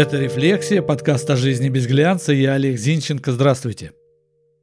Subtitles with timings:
[0.00, 2.32] Это «Рефлексия», подкаст о жизни без глянца.
[2.32, 3.32] Я Олег Зинченко.
[3.32, 3.92] Здравствуйте.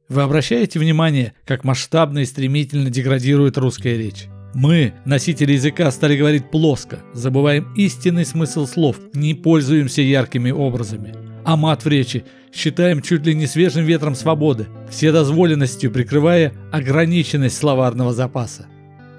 [0.08, 4.24] Вы обращаете внимание, как масштабно и стремительно деградирует русская речь?
[4.52, 11.14] Мы, носители языка, стали говорить плоско, забываем истинный смысл слов, не пользуемся яркими образами.
[11.44, 18.12] А мат в речи считаем чуть ли не свежим ветром свободы, вседозволенностью прикрывая ограниченность словарного
[18.12, 18.66] запаса.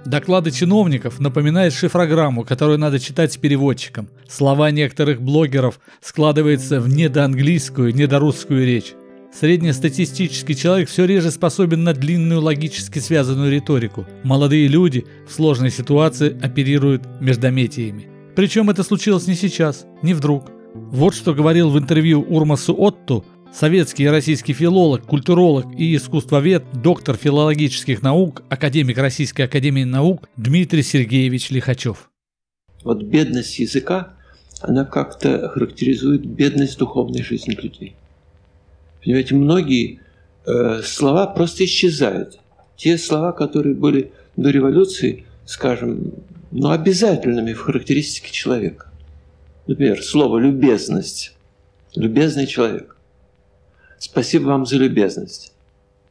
[0.06, 4.08] Доклады чиновников напоминают шифрограмму, которую надо читать с переводчиком.
[4.28, 8.94] Слова некоторых блогеров складываются в недоанглийскую, недорусскую речь.
[9.32, 14.06] Среднестатистический человек все реже способен на длинную логически связанную риторику.
[14.24, 18.08] Молодые люди в сложной ситуации оперируют междометиями.
[18.36, 20.50] Причем это случилось не сейчас, не вдруг.
[20.74, 27.18] Вот что говорил в интервью Урмасу Отту Советский и российский филолог, культуролог и искусствовед, доктор
[27.18, 32.10] филологических наук, академик Российской академии наук Дмитрий Сергеевич Лихачев.
[32.84, 34.14] Вот бедность языка,
[34.62, 37.96] она как-то характеризует бедность духовной жизни людей.
[39.04, 40.00] Понимаете, многие
[40.46, 42.40] э, слова просто исчезают.
[42.78, 46.14] Те слова, которые были до революции, скажем,
[46.52, 48.92] ну, обязательными в характеристике человека.
[49.68, 51.36] Например, слово «любезность».
[51.96, 52.96] Любезный человек.
[54.00, 55.54] Спасибо вам за любезность.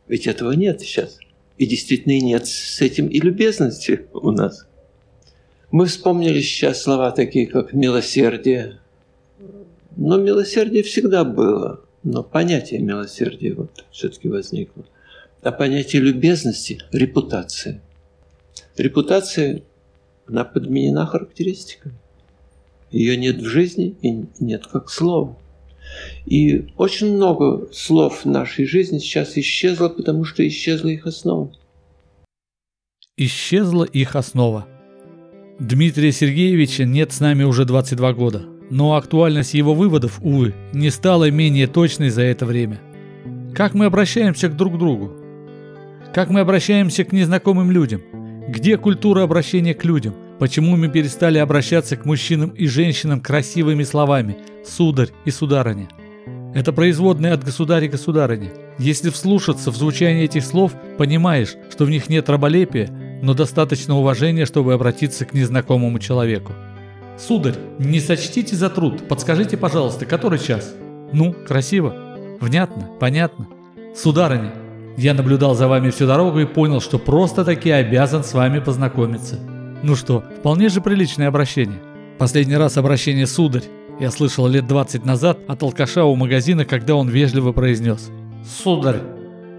[0.06, 1.18] Ведь этого нет сейчас.
[1.56, 4.66] И действительно нет с этим и любезности у нас.
[5.70, 8.78] Мы вспомнили сейчас слова такие, как милосердие.
[9.96, 11.80] Но милосердие всегда было.
[12.04, 14.84] Но понятие милосердия вот все-таки возникло.
[15.42, 17.80] А понятие любезности– репутация.
[18.76, 19.62] Репутация,
[20.26, 21.94] она подменена характеристиками.
[22.90, 25.36] Ее нет в жизни и нет как слова.
[26.26, 31.52] И очень много слов в нашей жизни сейчас исчезло, потому что исчезла их основа.
[33.16, 34.66] Исчезла их основа.
[35.58, 41.30] Дмитрия Сергеевича нет с нами уже 22 года, но актуальность его выводов, увы, не стала
[41.30, 42.80] менее точной за это время.
[43.54, 45.12] Как мы обращаемся к друг другу?
[46.14, 48.02] Как мы обращаемся к незнакомым людям?
[48.48, 50.14] Где культура обращения к людям?
[50.38, 55.88] Почему мы перестали обращаться к мужчинам и женщинам красивыми словами «сударь» и «сударыня»?
[56.54, 58.50] Это производные от государя и государыни.
[58.78, 62.88] Если вслушаться в звучание этих слов, понимаешь, что в них нет раболепия,
[63.20, 66.52] но достаточно уважения, чтобы обратиться к незнакомому человеку.
[67.18, 70.72] «Сударь, не сочтите за труд, подскажите, пожалуйста, который час?»
[71.12, 71.94] «Ну, красиво.
[72.40, 73.48] Внятно, понятно.
[73.96, 74.52] Сударыня,
[74.96, 79.40] я наблюдал за вами всю дорогу и понял, что просто-таки обязан с вами познакомиться.
[79.82, 81.78] Ну что, вполне же приличное обращение.
[82.18, 83.62] Последний раз обращение «сударь»
[84.00, 88.10] я слышал лет 20 назад от алкаша у магазина, когда он вежливо произнес
[88.44, 89.00] «Сударь,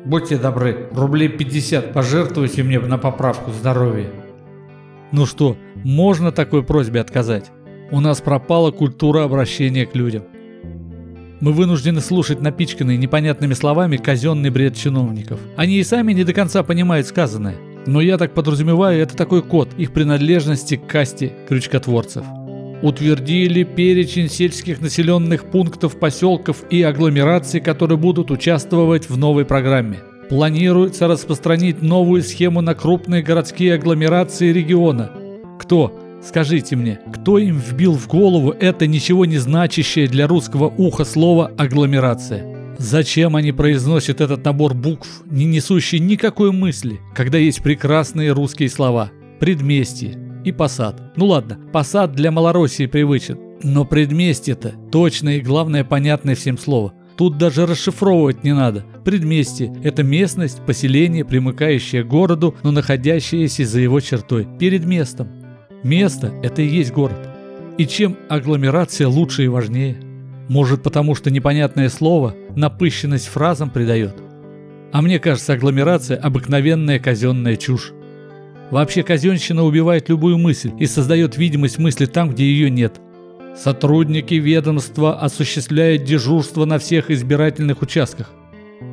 [0.05, 4.09] будьте добры, рублей 50 пожертвуйте мне на поправку здоровья».
[5.13, 7.49] Ну что, можно такой просьбе отказать?
[7.89, 10.23] У нас пропала культура обращения к людям.
[11.39, 15.39] Мы вынуждены слушать напичканные непонятными словами казенный бред чиновников.
[15.55, 17.55] Они и сами не до конца понимают сказанное.
[17.89, 22.23] Но я так подразумеваю, это такой код их принадлежности к касте крючкотворцев.
[22.83, 30.01] Утвердили перечень сельских населенных пунктов, поселков и агломераций, которые будут участвовать в новой программе.
[30.29, 35.11] Планируется распространить новую схему на крупные городские агломерации региона.
[35.59, 35.99] Кто?
[36.23, 41.51] Скажите мне, кто им вбил в голову это ничего не значащее для русского уха слово
[41.57, 42.58] «агломерация»?
[42.79, 49.11] Зачем они произносят этот набор букв, не несущий никакой мысли, когда есть прекрасные русские слова
[49.41, 51.11] «предместье» и «посад».
[51.17, 56.93] Ну ладно, «посад» для Малороссии привычен, но «предместье»-то точно и главное понятное всем слово.
[57.17, 58.85] Тут даже расшифровывать не надо.
[59.03, 65.27] Предместье– это местность, поселение, примыкающее к городу, но находящееся за его чертой, перед местом.
[65.83, 67.19] Место– это и есть город.
[67.77, 69.97] И чем агломерация лучше и важнее–
[70.49, 74.15] может, потому что непонятное слово напыщенность фразам придает.
[74.91, 77.93] А мне кажется, агломерация– обыкновенная казенная чушь.
[78.71, 82.99] Вообще казенщина убивает любую мысль и создает видимость мысли там, где ее нет.
[83.55, 88.31] Сотрудники ведомства осуществляют дежурство на всех избирательных участках.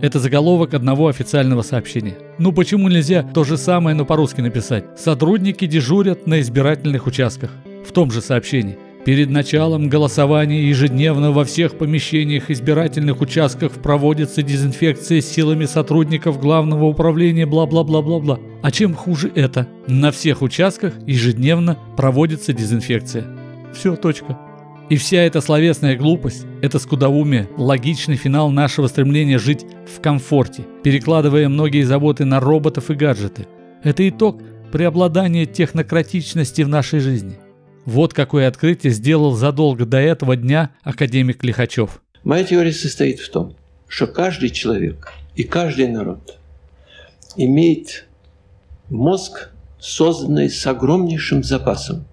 [0.02, 2.18] Это заголовок одного официального сообщения.
[2.38, 4.84] Ну почему нельзя то же самое, но по-русски написать?
[4.98, 7.50] Сотрудники дежурят на избирательных участках.
[7.86, 8.78] В том же сообщении.
[9.06, 17.46] Перед началом голосования ежедневно во всех помещениях избирательных участков проводится дезинфекция силами сотрудников главного управления
[17.46, 18.40] бла-бла-бла-бла-бла.
[18.62, 19.68] А чем хуже это?
[19.86, 23.26] На всех участках ежедневно проводится дезинфекция.
[23.72, 24.36] Все, точка.
[24.90, 31.48] И вся эта словесная глупость– это скудоумие, логичный финал нашего стремления жить в комфорте, перекладывая
[31.48, 33.46] многие заботы на роботов и гаджеты.
[33.84, 34.42] Это итог
[34.72, 37.38] преобладания технократичности в нашей жизни.
[37.86, 42.02] Вот какое открытие сделал задолго до этого дня академик Лихачев.
[42.24, 43.56] Моя теория состоит в том,
[43.86, 46.36] что каждый человек и каждый народ
[47.36, 48.06] имеет
[48.90, 52.04] мозг, созданный с огромнейшим запасом.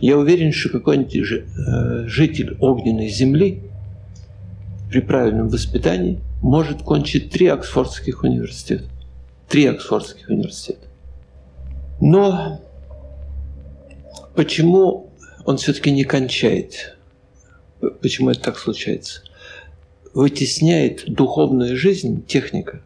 [0.00, 3.62] Я уверен, что какой-нибудь э, житель огненной земли
[4.90, 8.84] при правильном воспитании может кончить три Оксфордских университета.
[9.48, 10.86] Три Оксфордских университета.
[12.00, 12.60] Но
[14.34, 15.10] почему
[15.44, 16.96] он все-таки не кончает?
[18.00, 19.22] Почему это так случается?
[20.14, 22.82] Вытесняет духовную жизнь техника.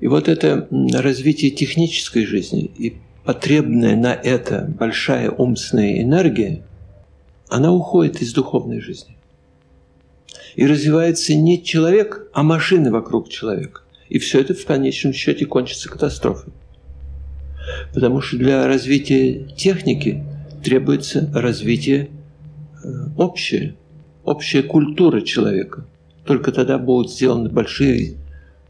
[0.00, 6.62] И вот это развитие технической жизни и потребная на это большая умственная энергия,
[7.48, 9.16] она уходит из духовной жизни.
[10.54, 13.82] И развивается не человек, а машины вокруг человека.
[14.08, 16.52] И все это в конечном счете кончится катастрофой.
[17.94, 20.24] Потому что для развития техники
[20.62, 22.10] требуется развитие
[22.84, 23.76] э, общее,
[24.24, 25.86] общая культура человека.
[26.24, 28.16] Только тогда будут сделаны большие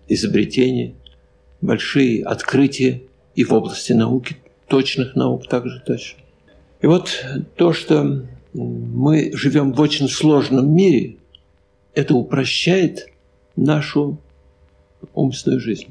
[0.06, 0.95] изобретения,
[1.61, 3.03] большие открытия
[3.35, 4.37] и в области науки,
[4.69, 6.21] точных наук также точно.
[6.81, 7.25] И вот
[7.56, 8.25] то, что
[8.55, 11.17] мы живем в очень сложном мире,
[11.95, 13.09] это упрощает
[13.56, 14.21] нашу
[15.15, 15.89] умственную жизнь.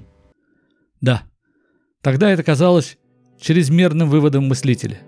[1.01, 1.24] Да.
[2.07, 2.98] Тогда это казалось
[3.38, 5.00] чрезмерным выводом мыслителя.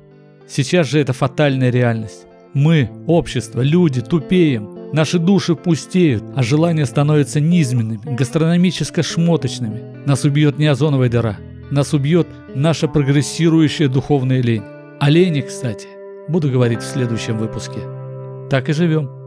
[0.50, 2.25] Сейчас же это фатальная реальность.
[2.54, 10.06] Мы, общество, люди, тупеем, наши души пустеют, а желания становятся низменными, гастрономическо-шмоточными.
[10.06, 11.38] Нас убьет не озоновая дыра,
[11.72, 14.63] нас убьет наша прогрессирующая духовная лень.
[15.00, 15.88] О лени, кстати,
[16.28, 17.80] буду говорить в следующем выпуске.
[18.50, 19.19] Так и живем.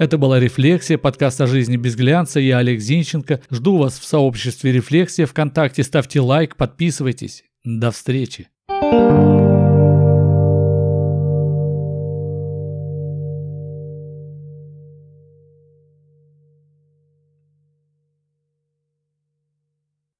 [0.00, 2.40] Это была «Рефлексия», подкаст о жизни без глянца.
[2.40, 3.42] Я Олег Зинченко.
[3.50, 5.82] Жду вас в сообществе «Рефлексия» ВКонтакте.
[5.82, 7.44] Ставьте лайк, подписывайтесь.
[7.64, 8.48] До встречи.
[8.70, 9.49] thank you